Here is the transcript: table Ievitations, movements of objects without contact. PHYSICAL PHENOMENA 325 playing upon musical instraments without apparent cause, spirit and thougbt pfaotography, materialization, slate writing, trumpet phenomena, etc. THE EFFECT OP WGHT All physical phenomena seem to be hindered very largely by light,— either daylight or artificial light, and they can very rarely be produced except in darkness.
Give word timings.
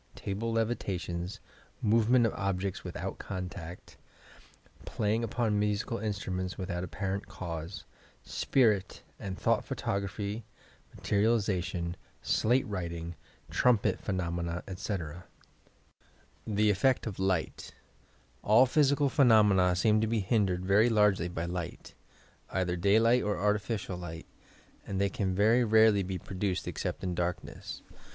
table 0.15 0.55
Ievitations, 0.55 1.37
movements 1.79 2.25
of 2.25 2.33
objects 2.33 2.83
without 2.83 3.19
contact. 3.19 3.97
PHYSICAL 4.87 4.95
PHENOMENA 4.95 4.95
325 4.95 4.95
playing 4.97 5.23
upon 5.23 5.59
musical 5.59 5.99
instraments 5.99 6.57
without 6.57 6.83
apparent 6.83 7.27
cause, 7.27 7.83
spirit 8.23 9.03
and 9.19 9.37
thougbt 9.37 9.63
pfaotography, 9.67 10.41
materialization, 10.95 11.95
slate 12.23 12.65
writing, 12.65 13.13
trumpet 13.51 13.99
phenomena, 13.99 14.63
etc. 14.67 15.25
THE 16.47 16.71
EFFECT 16.71 17.05
OP 17.05 17.17
WGHT 17.17 17.71
All 18.41 18.65
physical 18.65 19.07
phenomena 19.07 19.75
seem 19.75 20.01
to 20.01 20.07
be 20.07 20.21
hindered 20.21 20.65
very 20.65 20.89
largely 20.89 21.27
by 21.29 21.45
light,— 21.45 21.93
either 22.49 22.75
daylight 22.75 23.21
or 23.21 23.37
artificial 23.37 23.99
light, 23.99 24.25
and 24.83 24.99
they 24.99 25.09
can 25.09 25.35
very 25.35 25.63
rarely 25.63 26.01
be 26.01 26.17
produced 26.17 26.67
except 26.67 27.03
in 27.03 27.13
darkness. 27.13 27.83